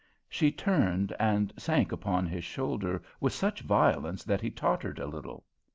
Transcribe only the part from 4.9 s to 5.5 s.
a little.